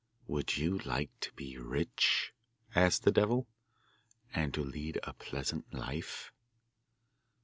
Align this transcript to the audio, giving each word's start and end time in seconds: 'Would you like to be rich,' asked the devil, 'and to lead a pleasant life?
'Would 0.25 0.57
you 0.57 0.79
like 0.79 1.11
to 1.19 1.31
be 1.33 1.59
rich,' 1.59 2.33
asked 2.73 3.03
the 3.03 3.11
devil, 3.11 3.45
'and 4.33 4.51
to 4.55 4.63
lead 4.65 4.99
a 5.03 5.13
pleasant 5.13 5.71
life? 5.71 6.31